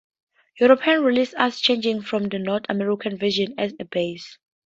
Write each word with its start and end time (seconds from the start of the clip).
European 0.59 1.03
releases 1.03 1.35
use 1.37 1.59
changes 1.61 2.03
from 2.05 2.23
the 2.27 2.39
North 2.39 2.63
American 2.69 3.19
version 3.19 3.53
as 3.59 3.75
a 3.79 3.85
base. 3.85 4.39